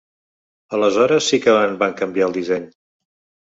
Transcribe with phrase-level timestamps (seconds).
[0.77, 2.67] Aleshores sí que en van canviar el disseny.